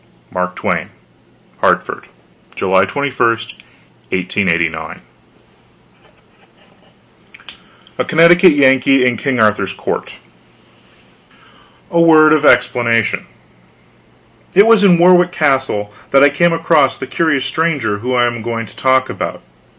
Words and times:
MARK 0.31 0.55
TWAIN 0.55 0.89
HARTFORD, 1.59 2.07
July 2.55 2.85
21, 2.85 3.29
1889 4.09 5.01
A 7.99 8.05
CONNECTICUT 8.05 8.53
YANKEE 8.53 9.05
IN 9.05 9.15
KING 9.15 9.39
ARTHUR'S 9.39 9.73
COURT 9.73 10.15
A 11.91 12.01
WORD 12.01 12.33
OF 12.33 12.43
EXPLANATION 12.45 13.27
It 14.55 14.65
was 14.65 14.83
in 14.83 14.97
Warwick 14.97 15.31
Castle 15.31 15.93
that 16.09 16.23
I 16.23 16.31
came 16.31 16.51
across 16.51 16.97
the 16.97 17.05
curious 17.05 17.45
stranger 17.45 17.99
whom 17.99 18.15
I 18.15 18.25
am 18.25 18.41
going 18.41 18.65
to 18.65 18.75
talk 18.75 19.07
about. 19.07 19.43